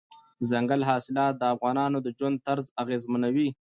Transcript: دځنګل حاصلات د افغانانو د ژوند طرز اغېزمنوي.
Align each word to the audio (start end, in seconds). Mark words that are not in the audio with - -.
دځنګل 0.39 0.81
حاصلات 0.89 1.33
د 1.37 1.43
افغانانو 1.53 1.97
د 2.01 2.07
ژوند 2.17 2.37
طرز 2.47 2.65
اغېزمنوي. 2.83 3.49